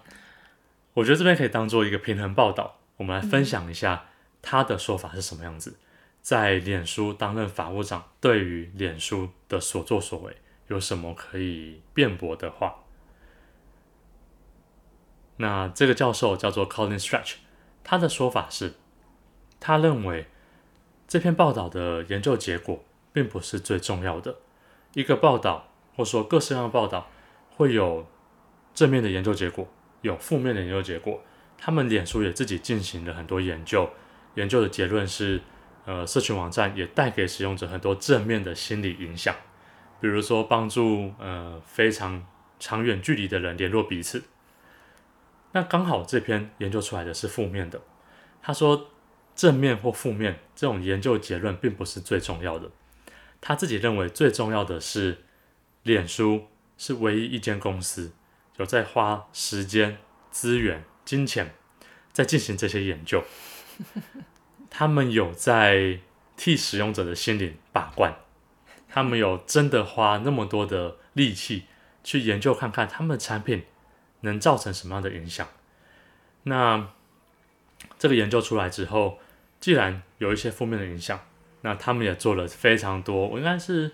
[0.94, 4.06] 我觉得这边可以当做一个平衡报道，我们来分享一下
[4.40, 5.78] 他的说法是什么样子。
[6.22, 10.36] 在脸书担任法务长，对于脸书的所作所为
[10.68, 12.84] 有什么可以辩驳的话？
[15.38, 17.34] 那这个教授叫做 Colin Stretch，
[17.82, 18.74] 他的说法是，
[19.58, 20.26] 他认为
[21.08, 24.36] 这篇报道的研究结果并不是最重要的。
[24.94, 27.08] 一个报道，或说各式各样的报道。
[27.58, 28.06] 会有
[28.72, 29.66] 正面的研究结果，
[30.02, 31.20] 有负面的研究结果。
[31.58, 33.90] 他们脸书也自己进行了很多研究，
[34.36, 35.42] 研究的结论是，
[35.84, 39.34] 呃，社群网站也带给使用者很多正面的心理影响，
[40.00, 42.24] 比如说帮助呃非常
[42.60, 44.22] 长远距离的人联络彼此。
[45.58, 47.80] 那刚好这篇研究出来的是负面的，
[48.40, 48.90] 他说
[49.34, 52.70] 正面或负面这种研究结论并不是最重要的，
[53.40, 55.18] 他自己认为最重要的是
[55.82, 56.46] 脸书。
[56.80, 58.12] 是唯一一间公司
[58.58, 59.98] 有在花时间、
[60.30, 61.52] 资源、金钱
[62.12, 63.24] 在进行这些研究，
[64.70, 65.98] 他们有在
[66.36, 68.14] 替使用者的心灵把关，
[68.88, 71.64] 他们有真的花那么多的力气
[72.04, 73.64] 去研究看看他们的产品
[74.20, 75.46] 能造成什么样的影响。
[76.44, 76.88] 那
[77.98, 79.18] 这个研究出来之后，
[79.60, 81.20] 既然有一些负面的影响，
[81.62, 83.92] 那他们也做了非常多，我应该是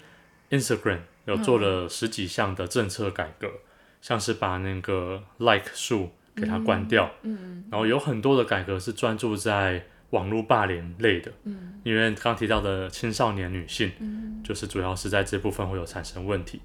[0.50, 1.00] Instagram。
[1.26, 3.60] 有做了十几项的政策改革，嗯、
[4.02, 16.60] 像是把那个 like 数给它关掉，嗯嗯、然后有很多的改革是专注在网络霸凌类的，嗯、因为刚提到的青少年女性，嗯、就是主要是在这部分会有产生问题，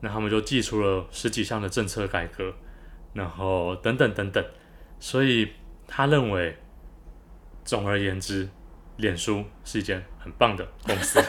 [0.00, 2.54] 那他们就祭出了十几项的政策改革，
[3.12, 4.44] 然后等等等等，
[4.98, 5.52] 所以
[5.86, 6.56] 他认为，
[7.64, 8.48] 总而言之，
[8.96, 11.20] 脸书是一间很棒的公司。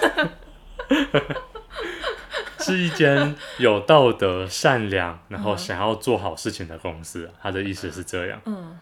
[2.59, 7.29] 是一间有道德、善良，然后想要做好事情的公司。
[7.41, 8.39] 他的意思是这样。
[8.45, 8.79] 嗯。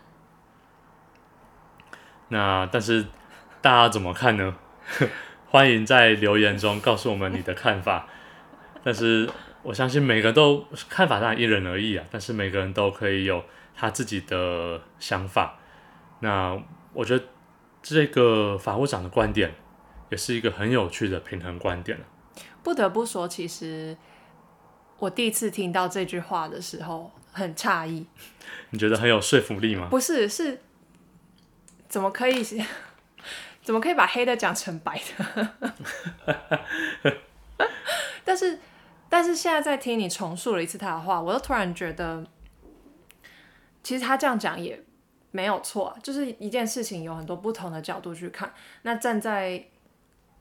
[2.28, 3.04] 那但是
[3.60, 4.56] 大家怎么看呢？
[5.50, 8.08] 欢迎在留言中告诉我们你的看法。
[8.84, 9.28] 但是
[9.64, 13.44] 我相信每个人都看法当然因人而异啊，但是每个人都可以有
[13.76, 15.60] 他自己的想法。
[16.20, 16.60] 那
[16.94, 17.26] 我觉得
[17.82, 19.54] 这个法务长的观点
[20.10, 21.98] 也是一个很有趣的平衡观点。
[22.64, 23.98] 不得不说，其实
[25.00, 28.06] 我第一次听到这句话的时候很诧异。
[28.72, 29.88] 你觉得很有说服力吗？
[29.90, 30.62] 不是，是
[31.88, 32.44] 怎么可以
[33.64, 35.50] 怎么可以把黑的讲成白的？
[38.24, 38.60] 但是，
[39.12, 42.26] 但是现在在听你重述了一次他的话，我又突然觉得，
[43.84, 44.82] 其实他这样讲也
[45.32, 48.54] 没有错，就是一件事情有很多不同的角度去看。
[48.84, 49.62] 那站在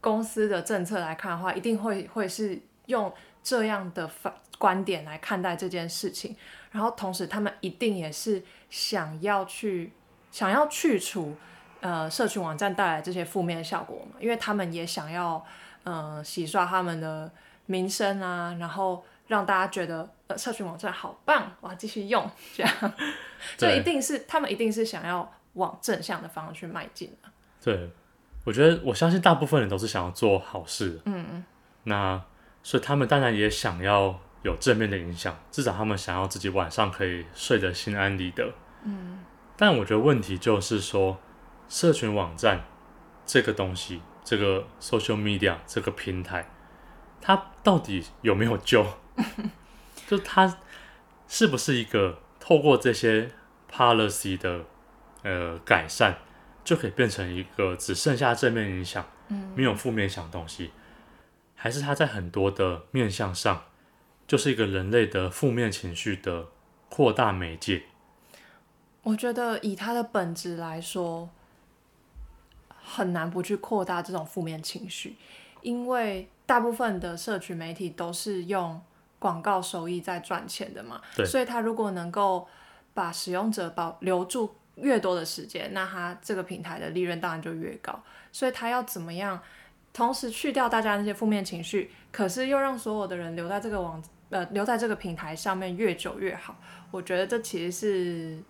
[0.00, 6.36] 公司的政策来看的话，一定会会是用这样的观观点来看待这件事情，
[6.70, 9.92] 然后同时他们一定也是想要去
[10.30, 11.34] 想要去除
[11.80, 15.44] 呃社群网站带来这些负面效果嘛，因为他们也想要
[15.82, 17.28] 呃洗刷他们的
[17.70, 22.72] 名声啊，然后让大家觉得呃社群网站好棒，我要继续用这样，
[23.56, 27.30] 这一定是他们一定是想要往正向的方向去迈进的。
[27.62, 27.90] 对。
[28.42, 31.44] 我觉得我相信大部分人都是想要做好事，嗯嗯，
[31.84, 32.20] 那
[32.62, 38.50] 所以他们当然也想要有正面的影响，至少他们想要自己晚上可以睡得心安理得。
[38.84, 39.22] 嗯，
[39.58, 41.18] 但我觉得问题就是说，
[41.68, 42.64] 社群网站
[43.26, 46.48] 这个东西，这个 social media 这个平台，
[47.20, 48.86] 它到底有没有救？
[50.06, 50.58] 就他
[51.28, 53.30] 是不是一个透过这些
[53.70, 54.64] policy 的
[55.22, 56.16] 呃改善，
[56.64, 59.06] 就可以变成一个只剩下正面影响，
[59.54, 60.72] 没有负面影响东西？
[61.54, 63.64] 还是他在很多的面向上，
[64.26, 66.48] 就是一个人类的负面情绪的
[66.88, 67.82] 扩大媒介？
[69.02, 71.30] 我觉得以它的本质来说，
[72.82, 75.16] 很难不去扩大这种负面情绪，
[75.62, 78.82] 因为大部分的社群媒体都是用
[79.20, 81.00] 广告收益在赚钱的嘛。
[81.14, 81.24] 对。
[81.24, 82.44] 所以他如果能够
[82.92, 88.02] 把使用者保留住越多的时间，那他这个平台的利润当然就越高。
[88.32, 89.40] 所以他要怎么样？
[89.92, 96.56] 同时去掉大家那些负面情绪，可是又让所有的人留在这个网呃留在这个平台上面越久越好。
[96.90, 98.42] 我觉得这其实是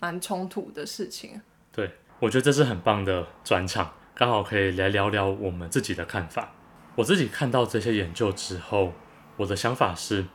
[0.00, 1.40] 蛮冲突的事情。
[1.72, 6.52] 对，我觉得这是很棒的转场，刚好可以来聊聊我们自己的看法。
[6.98, 8.92] 我自己看到这些研究之后，
[9.36, 10.26] 我的想法是，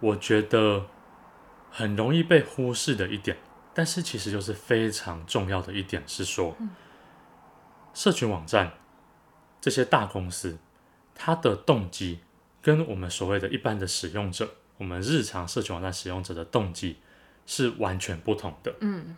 [0.00, 0.86] 我觉得
[1.70, 3.36] 很容易被忽视的一点，
[3.74, 6.70] 但是其实就是非常重要的一点是说，嗯、
[7.94, 8.72] 社群网站。
[9.60, 10.58] 这些大公司，
[11.14, 12.20] 它的动机
[12.62, 16.96] 跟我们所谓的一般的使用者，我们日常社群网站使用者的动机
[17.44, 18.74] 是完全不同的。
[18.80, 19.14] 嗯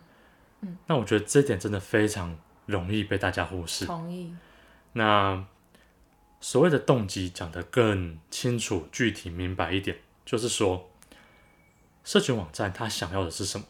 [0.59, 0.77] 嗯。
[0.87, 3.85] 那我觉得这点真的非常容易被大家忽视。
[3.85, 4.35] 同意。
[4.91, 5.45] 那
[6.43, 10.91] 所谓的动机讲得更清楚、具体、明白一点，就是说，
[12.03, 13.65] 社群网站它想要的是什么？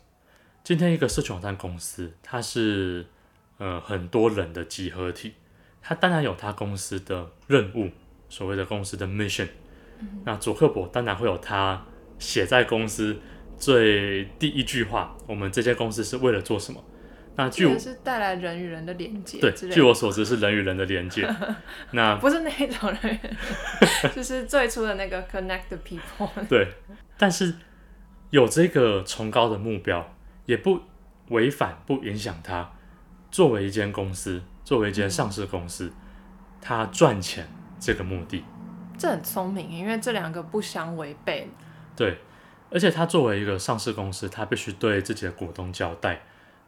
[0.63, 3.05] 今天一个社群网站公司，它是
[3.59, 5.36] 呃很多人的集合体。
[5.83, 7.91] 它当然有它公司的任务，
[8.27, 9.49] 所谓的公司的 mission。
[9.99, 10.23] 嗯。
[10.25, 11.86] 那佐克伯当然会有他
[12.17, 13.19] 写在公司
[13.55, 16.83] 最第一句话：我们这间公司是为了做什么？
[17.35, 19.39] 那据我是带来人与人的连接。
[19.39, 21.27] 对，据我所知是人与人的连接。
[21.91, 23.19] 那不是那种人，
[24.15, 26.29] 就是最初的那个 connect the people。
[26.47, 26.67] 对，
[27.17, 27.53] 但是
[28.29, 30.15] 有这个崇高的目标，
[30.45, 30.79] 也不
[31.29, 32.71] 违反、不影响他
[33.31, 34.41] 作为一间公司。
[34.65, 35.91] 作为一间上市公司，
[36.61, 37.45] 它赚钱
[37.77, 38.41] 这个目的，
[38.97, 41.49] 这很聪明，因为这两个不相违背。
[41.97, 42.17] 对，
[42.71, 46.21] 而且他作为一个上市公司，他必须对自己的股东交代。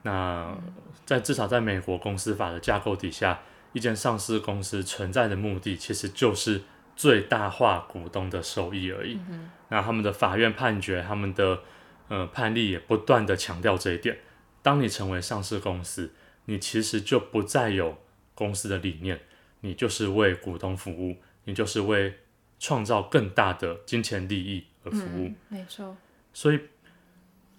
[0.06, 0.56] 那
[1.04, 3.42] 在至少在美国公司法的架构底下，
[3.74, 6.62] 一间上市公司存在的目的，其实就是
[6.96, 9.20] 最大化股东的收益而已。
[9.28, 9.50] 嗯。
[9.70, 11.60] 那他们的法院判决，他们的
[12.08, 14.20] 呃判例也不断的强调这一点。
[14.62, 16.14] 当你成为上市公司，
[16.46, 17.98] 你其实就不再有
[18.36, 19.20] 公司的理念，
[19.62, 22.20] 你就是为股东服务，你就是为
[22.60, 25.26] 创造更大的金钱利益而服务。
[25.26, 25.98] 嗯，没错。
[26.32, 26.60] 所以，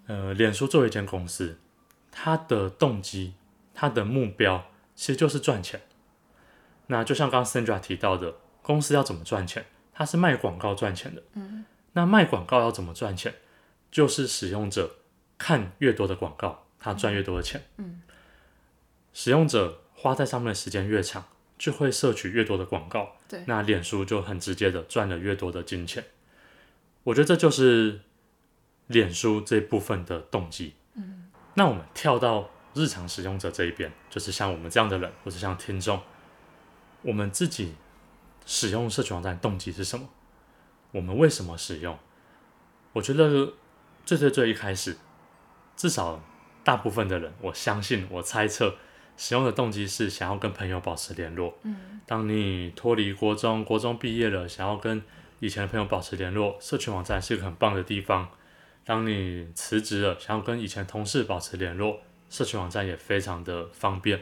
[0.07, 1.59] 呃，脸书作为一间公司，
[2.19, 3.35] 它的动机、
[3.75, 5.83] 他的目标其实就是赚钱。
[6.87, 9.67] 那就像刚刚 Sandra 提到的，公司要怎么赚钱？
[9.93, 11.23] 它是卖广告赚钱的。
[11.35, 11.67] 嗯。
[11.93, 13.35] 那卖广告要怎么赚钱？
[13.91, 14.97] 就是使用者
[15.37, 17.63] 看越多的广告，他赚越多的钱。
[19.13, 21.27] 使用者花在上面的时间越长，
[21.59, 23.17] 就会摄取越多的广告。
[23.29, 26.03] 对，那脸书就很直接的赚了越多的金钱。
[27.05, 28.01] 我觉得这就是
[28.87, 30.73] 脸书这部分的动机。
[31.57, 36.01] 嗯，那我们跳到日常使用者这一边，就是像我们这样的人，或者像听众，
[37.03, 37.75] 我们自己
[38.45, 40.09] 使用社群网站动机是什么？
[40.93, 41.99] 我们为什么使用？
[42.93, 43.53] 我觉得
[44.05, 44.97] 最最最一开始，
[45.77, 46.23] 至少
[46.63, 48.77] 大部分的人，我相信，我猜测。
[49.19, 51.57] 使用的动机是想要跟朋友保持联络。
[51.63, 55.03] 嗯，当你脱离国中，国中毕业了，想要跟
[55.41, 58.29] 以前的朋友保持联络，社群网站是一个很棒的地方。
[58.87, 61.99] 当你辞职了，想要跟以前同事保持联络，
[62.31, 64.21] 社群网站也非常的方便。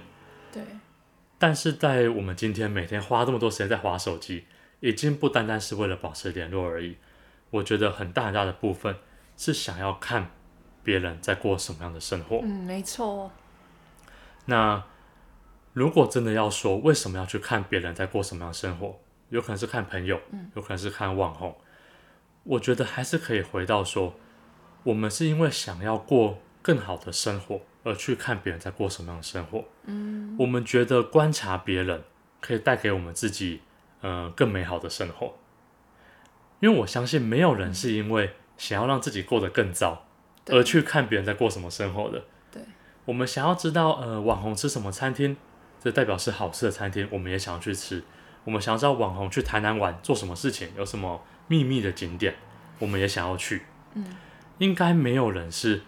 [0.50, 0.62] 对。
[1.38, 4.46] 但是在我们今天每天花这么多时间在划手机，
[4.80, 6.96] 已经不单单是为了保持联络而已。
[7.50, 8.96] 我觉得很大很大的部分
[9.36, 10.30] 是想要看
[10.82, 12.40] 别人在过什么样的生活。
[12.42, 13.30] 嗯，没错。
[14.46, 14.82] 那
[15.74, 18.98] 如果真的要说为什么要去看别人在过什么样的生活，
[19.28, 20.18] 有可能是看朋友，
[20.54, 21.54] 有可能是看网红，
[22.44, 24.14] 我觉得还是可以回到说，
[24.84, 29.64] 我们是因为想要过更好的生活而去看别人在过什么样的生活。
[29.86, 32.04] 嗯，我们觉得观察别人
[32.40, 33.60] 可以带给我们自己，
[34.00, 35.34] 呃，更美好的生活。
[36.60, 40.06] 因为我相信没有人是因为想要让自己过得更糟
[40.46, 42.24] 而去看别人在过什么生活的。
[42.50, 42.62] 对
[43.04, 45.36] 我们想要知道，呃，网红吃什么餐厅，
[45.82, 48.02] 这代表是好吃的餐厅，我们也想要去吃。
[48.44, 52.34] 我们想要知道网红去台南玩做什么事情，有什么秘密的景点，
[52.78, 53.62] 我们也想要去。
[53.94, 54.04] 嗯，
[54.58, 55.82] 应该没有人是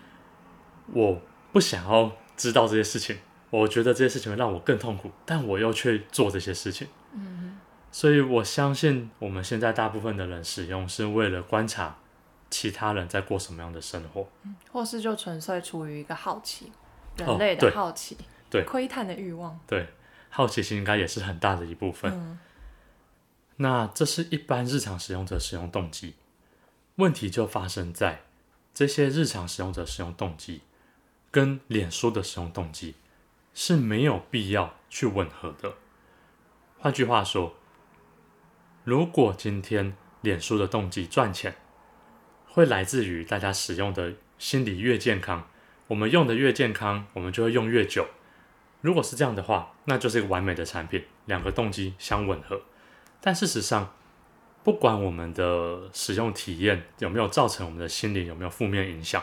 [0.92, 1.20] 我
[1.52, 3.18] 不想要知道这些事情，
[3.50, 6.86] 我觉得这些事情会让我更痛苦，但我又去做这些事情。
[7.12, 7.58] 嗯，
[7.90, 11.96] 所以我相信我们现在大部分的人使用是为了观察
[12.50, 14.28] 其他人在过什么样的生活，
[14.70, 16.70] 或是就纯粹出于一个好奇，
[17.16, 18.16] 人类的好奇，
[18.50, 19.88] 对，窥探的欲望，对，
[20.28, 22.12] 好奇心应该也是很大的一部分。
[22.12, 22.38] 嗯，
[23.56, 26.14] 那这是一般日常使用者使用动机，
[26.96, 28.20] 问题就发生在
[28.76, 30.60] 这些日常使用者使用动机
[31.30, 32.94] 跟脸书的使用动机
[33.54, 35.76] 是没有必要去吻合的。
[36.78, 37.54] 换句话说，
[38.84, 41.56] 如果今天脸书的动机赚钱，
[42.44, 45.48] 会来自于大家使用的心理越健康，
[45.86, 48.06] 我们用的越健康，我们就会用越久。
[48.82, 52.60] 如果是这样的话，那就是一个完美的产品，两个动机相吻合。
[53.22, 53.94] 但事实上，
[54.66, 59.22] 不管我们的使用体验有没有造成我们的心理有没有负面影响，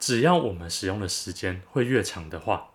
[0.00, 2.70] 只要我们使用的时间会越长的话，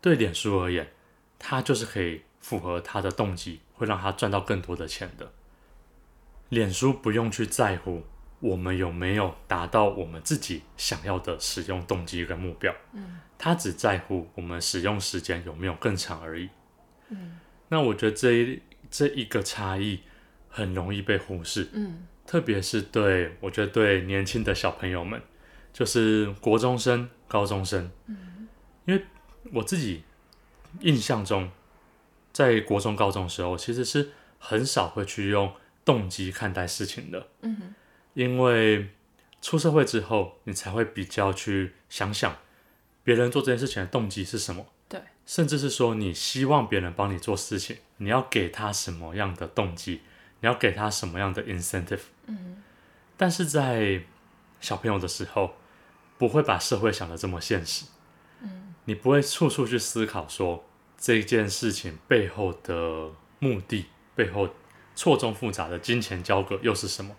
[0.00, 0.90] 对脸书而言，
[1.38, 5.30] 它就是可以符合它的动机，会让它赚到更多的钱的。
[6.48, 8.02] 脸书不用去在乎
[8.40, 16.48] 我们有没有达到我们自己想要的使用动机跟目标，嗯，它只在乎我们使用时间有没有更长而已。
[17.10, 17.38] 嗯，
[17.68, 20.00] 那我觉得这一这一个差异
[20.52, 25.20] 很容易被忽视，嗯，特别是对我觉得对年轻的小朋友们，
[25.72, 28.46] 就是国中生、高中生，嗯，
[28.84, 29.02] 因为
[29.52, 30.04] 我自己
[30.80, 31.50] 印象中，
[32.32, 35.52] 在国中、高中的时候，其实是很少会去用
[35.84, 37.74] 动机看待事情的，嗯哼，
[38.12, 38.90] 因为
[39.40, 42.36] 出社会之后，你才会比较去想想
[43.02, 44.66] 别人做这件事情的动机是什么。
[45.24, 50.00] 甚至是说，你希望别人帮你做事情，你要给他什么样的动机？
[50.42, 52.02] 你要给他什么样的 incentive？
[52.26, 52.62] 嗯，
[53.16, 54.02] 但是在
[54.60, 55.54] 小朋友的时候，
[56.18, 57.86] 不会把社会想的这么现实。
[58.42, 60.64] 嗯，你不会处处去思考说
[60.98, 64.50] 这件事情背后的目的，背后
[64.94, 67.16] 错综复杂的金钱交割又是什么？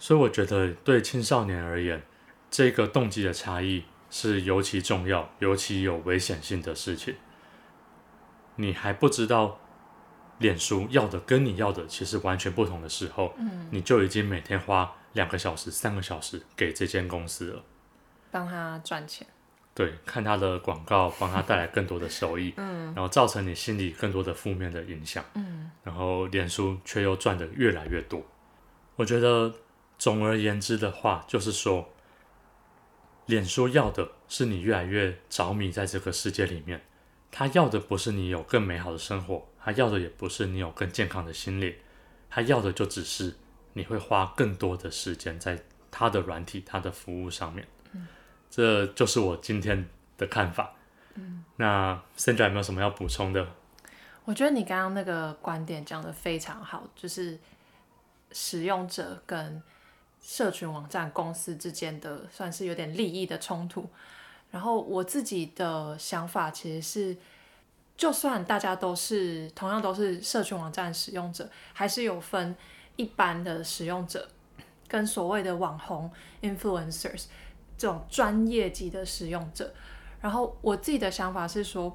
[0.00, 2.02] 所以我觉得对青少年而言，
[2.50, 7.14] 这个动机的差异是尤其重要、尤其有危险性的事情。
[8.56, 9.60] 你还不知道
[10.38, 17.62] 脸书要的跟你要的其实完全不同的时候，嗯，你就已经每天花两个小时、三个小时给这间公司了，
[18.30, 19.26] 帮他赚钱，
[19.74, 28.22] 对，看他的广告，帮他带来更多的收益，嗯，然后造成你心里更多的负面的影响，嗯，然后脸书却又赚的越来越多。
[28.96, 29.52] 我觉得
[29.98, 31.88] 总而言之的话，就是说，
[33.26, 36.82] 脸书要的是你越来越着迷在这个世界里面。
[37.30, 41.76] 他要的不是你有更美好的生活，他要的也不是你有更健康的心理，
[42.30, 43.34] 他要的就只是
[43.74, 47.68] 你会花更多的时间在他的软体、他的服务上面。
[47.92, 48.08] 嗯，
[48.48, 50.72] 这就是我今天的看法。
[51.16, 53.46] 嗯，那 Sandra 有没有什么要补充的？
[54.24, 57.38] 我觉得你刚刚那个观点讲的非常好，就是
[58.32, 59.62] 使用者跟
[60.22, 63.86] 社群网站公司之间的算是有点利益的冲突。
[64.50, 67.16] 然后我自己的想法其实是，
[67.98, 72.56] 就算大家都是同样都是社群网站使用者，还是有分
[72.96, 74.26] 一般的使用者
[74.88, 77.26] 跟所谓的网红 influencers
[77.76, 79.74] 这种专业级的使用者。
[80.20, 81.94] 然后我自己的想法是说，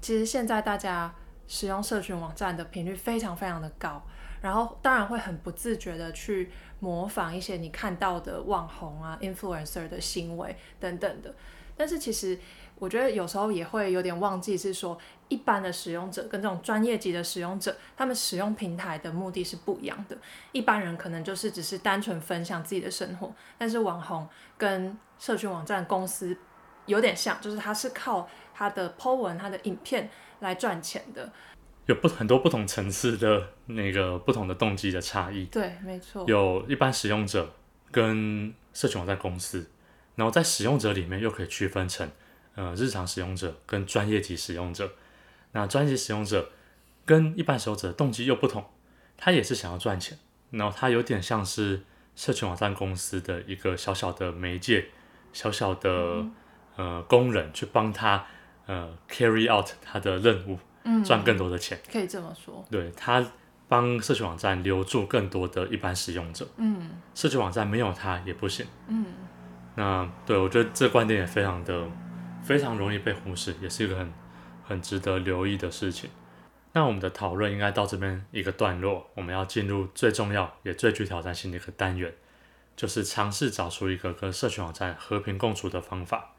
[0.00, 1.14] 其实现在大家
[1.46, 4.02] 使用社群网站的频率非常非常的高，
[4.40, 6.50] 然后当然会很不自觉的去。
[6.78, 11.34] 模仿一些你看到的网红啊、influencer 的行为等等的，
[11.74, 12.38] 但是其实
[12.78, 20.16] 我觉得有时候也会有点忘记，是说一般的使用者跟这种专业级的使用者，他们使用平台的目的是不一样的。
[20.52, 26.36] 一般人可能就是只是单纯分享自己的生活，但是网红跟社群网站公司
[26.84, 30.10] 有点像，就是他是靠他的 po 文、他的影片
[30.40, 31.32] 来赚钱的。
[31.86, 35.46] 有不很多不同层次的那个不同的动机的差异。
[35.46, 36.24] 对，没错。
[36.26, 37.48] 有一般使用者
[37.90, 39.70] 跟社群网站公司，
[40.16, 42.10] 然后在使用者里面又可以区分成，
[42.56, 44.90] 呃，日常使用者跟专业级使用者。
[45.52, 46.50] 那专业级使用者
[47.04, 48.64] 跟一般使用者的动机又不同，
[49.16, 50.18] 他也是想要赚钱，
[50.50, 51.82] 然后他有点像是
[52.16, 54.86] 社群网站公司的一个小小的媒介，
[55.32, 56.34] 小小的、嗯、
[56.74, 58.26] 呃工人去帮他
[58.66, 60.58] 呃 carry out 他的任务。
[61.04, 62.64] 赚更多的钱，可以这么说。
[62.70, 63.20] 对，他
[63.66, 66.46] 帮社群网站留住更多的一般使用者。
[66.58, 68.64] 嗯，社群网站没有他也不行。
[68.86, 69.04] 嗯，
[69.74, 71.88] 那对我觉得这观点也非常的
[72.46, 74.12] 非常容易被忽视，也是一个很
[74.64, 76.08] 很值得留意的事情。
[76.74, 82.14] 那我们的讨论应该到这边一个段落，我们要进入最重要也最具挑战性的一个单元，
[82.76, 86.34] 就是尝试找出一个跟社群网站和平共处的方法。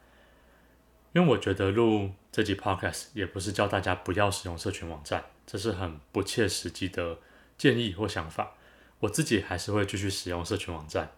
[1.11, 7.17] 因为我觉得录这集 podcast 也不是叫大家不要使用社群网站，这是很不切实际的
[7.57, 8.53] 建议或想法。
[8.99, 11.11] 我自己还是会继续使用社群网站。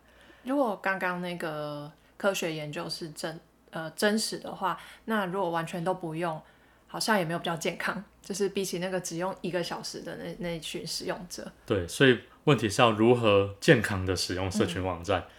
[0.44, 3.40] 如果刚刚那个科学研究是真
[3.72, 6.42] 呃真实的话，那如果完全都不用，
[6.88, 8.04] 好像也没有比较健康。
[8.22, 11.52] 就是比起那个只用一个小时的那那一群使用者。
[11.66, 15.22] 对，所以问题是要如何健康的使用社群网站。
[15.22, 15.32] 嗯、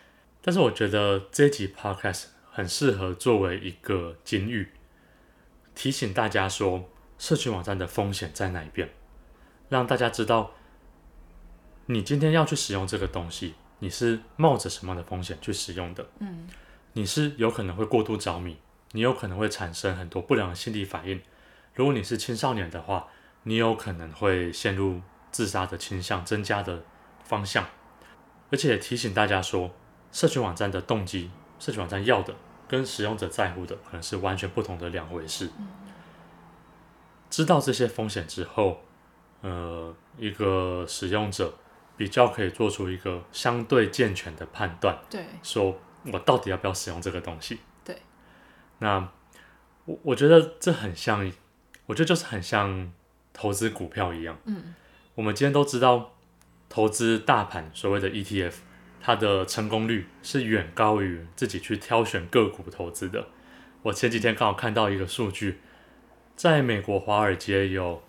[0.42, 2.24] 但是我觉得这一集 podcast。
[2.52, 4.72] 很适合作为一个警语，
[5.72, 8.90] 提醒大家说，社群网站的风险在哪一边，
[9.68, 10.50] 让大家知道，
[11.86, 16.04] 你今天要去使用这个东西，你是冒着什么样的风险去使用的？
[16.18, 16.48] 嗯，
[16.94, 18.56] 你是有可能会过度着迷，
[18.92, 21.20] 你有可能会产生很多不良的心理反应。
[21.74, 23.08] 如果你是青少年的话，
[23.44, 26.82] 你有可能会陷入自杀的倾向增加的
[27.22, 27.64] 方向。
[28.50, 29.70] 而且提醒大家说，
[30.10, 31.30] 社群网站的动机。
[31.58, 32.34] 社群网站要的
[32.66, 35.50] 跟使用者在乎的可能是完全不同的两回事。
[35.58, 35.68] 嗯。
[37.28, 38.80] 知道这些风险之后，
[39.42, 41.54] 呃，一个使用者
[41.96, 44.98] 比较可以做出一个相对健全的判断。
[45.08, 45.78] 对，说
[46.12, 47.58] 我到底要不要使用这个东西？
[47.84, 47.96] 对。
[48.78, 49.08] 那
[49.84, 51.30] 我我觉得这很像，
[51.86, 52.92] 我觉得就是很像
[53.32, 54.38] 投资股票一样。
[54.44, 54.74] 嗯。
[55.14, 56.12] 我们今天都知道
[56.68, 58.54] 投资大盘，所谓的 ETF。
[59.02, 63.28] 它的成功率是远高于自己去挑选个股投资的。
[63.80, 65.58] 我前几天刚好看到一个数据，
[66.36, 68.02] 在美国华尔街有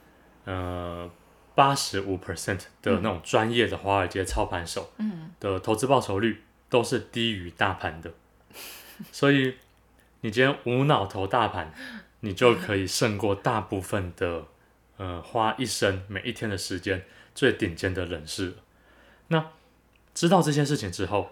[0.43, 1.09] 呃
[1.55, 8.11] 八十五 percent 的那种专业的华尔街操盘手，嗯的投资报酬率都是低于大盘的。
[9.11, 9.55] 所以
[10.22, 11.72] 你今天无脑投大盘，
[12.22, 14.45] 你就可以胜过大部分的
[14.97, 17.05] 呃花一生每一天的时间
[17.36, 18.55] 最顶尖的人士。
[19.28, 19.51] 那
[20.13, 21.32] 知道这件事情之后，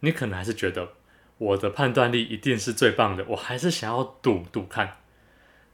[0.00, 0.90] 你可能还是觉得
[1.38, 4.96] 我的判断力一定是最棒的，我还是想要赌赌看，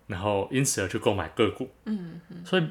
[0.06, 1.70] 然后因此而去购买个股。
[1.84, 2.44] 嗯嗯。
[2.44, 2.68] 所以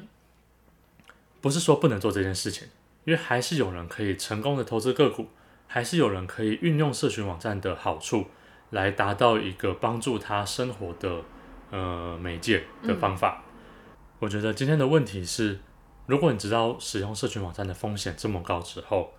[1.40, 2.68] 不是说不能做这件事情，
[3.04, 5.28] 因为还是有人可以成功的投资个股，
[5.72, 8.26] 还是有人可以运用社群网站的好处
[8.70, 11.22] 来达到一个帮助他生活的
[11.70, 13.44] 呃媒介的方法。
[13.46, 13.86] 嗯。
[14.18, 15.60] 我觉得今天的问题是，
[16.06, 19.14] 如果你知道使用社群网站的风险这么高之后，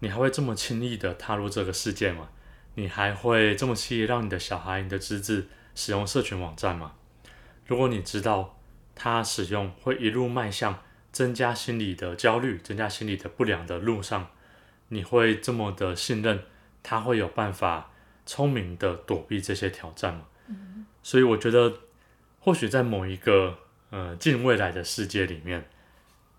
[0.00, 2.28] 你还会这么轻易的踏入这个世界吗？
[2.74, 6.92] 你还会这么轻易让你的小孩、你的侄子使用社群网站吗？
[7.64, 8.58] 如果你知道
[8.94, 10.78] 他使用会一路迈向
[11.10, 14.28] 增加心理的焦虑、增加心理的不良的路上，
[14.88, 16.42] 你会这么的信任
[16.82, 17.90] 他会有办法
[18.24, 20.26] 聪明的躲避这些挑战吗？
[20.48, 20.86] 嗯。
[21.02, 21.72] 所以我觉得，
[22.40, 23.58] 或许在某一个
[23.90, 25.68] 呃近未来的世界里面，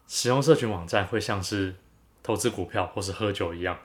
[0.08, 1.76] 使用社群网站会像是。
[2.24, 3.80] 投资股票或是喝酒一样，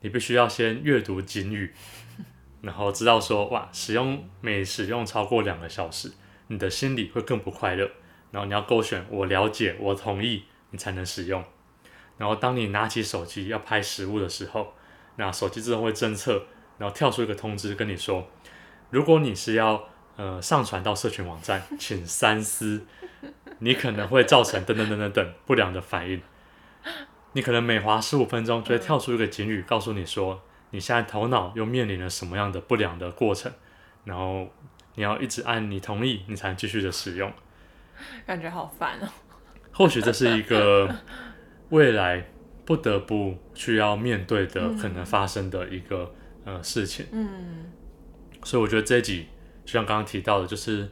[0.00, 1.72] 你必须要先阅读警语，
[2.60, 6.12] 然后知道说哇，使用每使用超过两个小时，
[6.48, 7.90] 你的心里会更不快乐。
[8.32, 11.42] 然后你要勾选我了解，我同意，你才能使用。
[12.18, 14.72] 然后当你拿起手机要拍食物的时候，
[15.16, 16.42] 那手机自动会侦测，
[16.78, 18.26] 然后跳出一个通知跟你说，
[18.90, 19.84] 如果你是要
[20.16, 22.86] 呃上传到社群网站， 请三思，
[23.58, 26.20] 你可能会造成等等等等等不良的反应。
[27.32, 33.52] 你可能每滑十五分钟就会跳出一个警语，告诉你说你现在头脑又面临了什么样的不良的过程，
[34.04, 34.48] 然后
[34.94, 37.30] 你要一直按你同意，你才能继续的使用。
[38.26, 39.08] 感觉好烦哦。
[39.72, 40.88] 或许这是一个
[41.70, 42.28] 未来
[42.64, 46.14] 不得不需要面对的可能发生的一个
[46.44, 47.06] 呃事情。
[47.12, 47.72] 嗯。
[48.44, 49.26] 所以我觉得这一集
[49.64, 50.88] 就像刚刚提到的，就是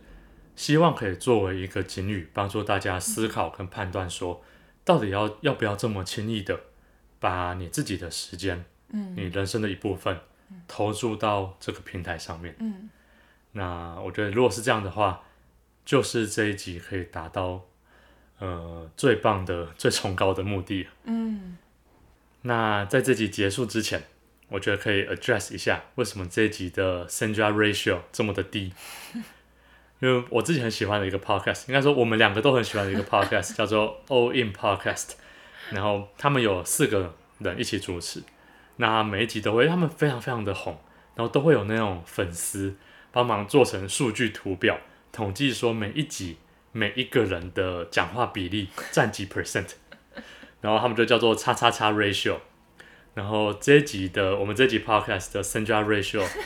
[0.56, 4.42] 希望可以作为一个警语，帮助大家思考跟判断说。
[4.86, 6.60] 到底要要不要这么轻易的
[7.18, 10.14] 把你自己的时间，嗯，你人生的一部分，
[10.68, 12.90] 投注到这个平台上面，嗯，
[13.52, 15.22] 那我觉得如果是这样的话，
[15.86, 17.64] 就是这一集可以达到
[18.44, 21.56] 呃最棒的、最崇高的目的，嗯。
[22.42, 24.02] 那在这集结束之前，
[24.48, 28.72] 我觉得可以 address 一下为什么这一集的 Sandra ratio 这么的低。
[30.00, 35.12] 因为我自己很喜欢的一个 podcast，应该说我们两个都很喜欢的一个 podcast， 叫做 All In Podcast。
[35.70, 38.22] 然后他们有四个人一起主持，
[38.76, 40.78] 那每一集都会，他们非常非常的红，
[41.14, 42.76] 然后都会有那种粉丝
[43.10, 44.78] 帮忙做成数据图表，
[45.10, 46.36] 统计说每一集
[46.74, 49.70] 每一个人的讲话比例占几 percent，
[50.60, 52.36] 然后他们就叫做叉叉叉 ratio。
[53.14, 56.26] 然后这一集的我们这一集 podcast 的 Sandra ratio。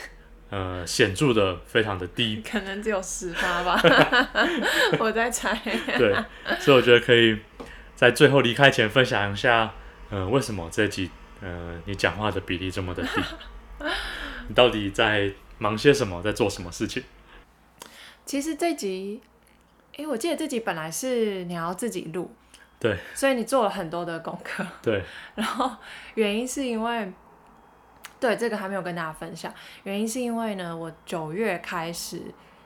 [0.51, 3.79] 呃，显著的非常的低，可能只有十八吧，
[4.97, 5.53] 我在猜。
[5.95, 6.11] 对，
[6.59, 7.37] 所以我觉得可以
[7.95, 9.71] 在最后离开前分享一下，
[10.09, 13.21] 呃，为什么这集呃，你讲话的比例这么的低，
[14.47, 17.03] 你到底在忙些什么，在做什么事情？
[18.25, 19.21] 其实这集，
[19.99, 22.31] 哎，我记得自己本来是你要自己录，
[22.79, 25.03] 对，所以你做了很多的功课，对，
[25.35, 25.69] 然后
[26.15, 27.11] 原因是因为，
[28.19, 32.21] 对，这个还没有跟大家分享，原因是因为呢，我九月开始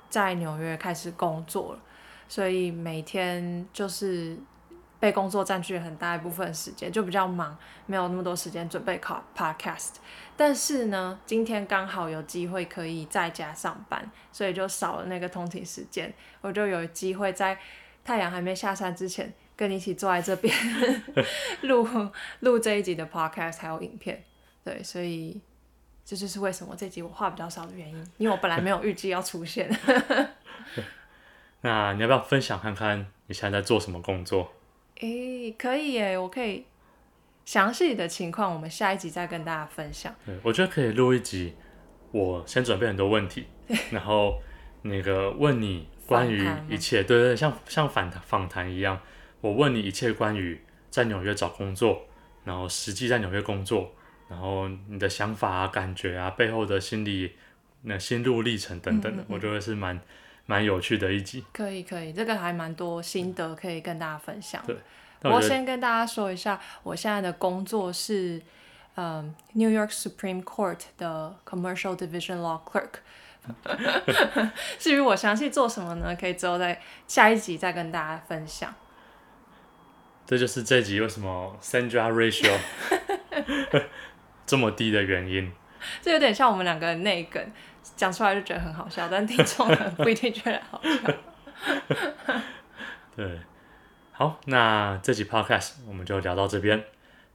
[0.09, 1.79] 在纽约开始工作了，
[2.27, 4.37] 所以每天就是。
[4.99, 7.53] 被工作占据了很大一部分时间，就比较忙，
[7.85, 9.95] 没有那么多时间准备考 podcast。
[10.35, 17.57] 但是呢，今天刚好有机会可以在家上班，所以就少了那个通勤时间，我就有机会在
[18.03, 20.53] 太阳还没下山之前，跟你一起坐在这边
[21.61, 21.87] 录
[22.39, 24.23] 录这一集的 podcast 还有影片。
[24.63, 25.39] 对，所以
[26.05, 29.69] 这就是为什么这集我话比较少的原因，因为我本来没有预计要出现。
[31.61, 34.51] 那你要不要分享看看你现在在做什么工作？
[34.99, 36.65] 诶、欸，可以耶，我可以
[37.45, 40.13] 详细的情况，我们下一集再跟大家分享。
[40.25, 41.53] 对，我觉得可以录一集，
[42.11, 43.45] 我先准备很多问题，
[43.91, 44.41] 然后
[44.83, 48.99] 那个问你关于一切，对，对对，像像访谈访谈一样，
[49.41, 52.05] 我问你一切关于在纽约找工作，
[52.43, 53.91] 然后实际在纽约工作，
[54.29, 57.33] 然后你的想法啊、感觉啊、背后的心理
[57.81, 59.99] 那心路历程等等的，嗯嗯嗯，我觉得是蛮。
[60.45, 64.61] 蛮有趣的一集，可以可以，这个还蛮多心得可以跟大家分享。
[64.67, 64.75] 对，
[65.23, 68.41] 我先跟大家说一下，我现在的工作是，
[68.95, 73.01] 嗯，New York Supreme Court 的 Commercial Division Law Clerk。
[74.79, 76.15] 至于我详细做什么呢？
[76.15, 78.73] 可以之后在下一集再跟大家分享。
[80.25, 82.57] 这就是这集为什么 Sandra Ratio
[84.45, 85.51] 这么低的原因。
[86.01, 87.43] 这有点像我们两个人内梗。
[87.97, 89.67] 讲出来就觉得很好笑，但听众
[89.97, 91.13] 不一定觉得好笑。
[93.13, 93.41] 对，
[94.15, 96.83] 好，那这集 podcast 我们就聊到这边，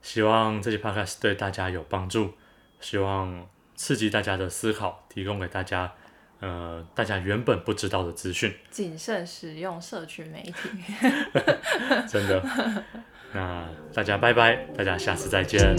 [0.00, 2.34] 希望这集 podcast 对大家有帮助，
[2.80, 5.92] 希望刺激大家的思考，提供给大家，
[6.38, 8.54] 呃，大家原本不知道的资讯。
[8.70, 10.70] 谨慎使用社群媒体。
[12.08, 12.40] 真的。
[13.32, 15.76] 那大家拜拜，大家下次再见。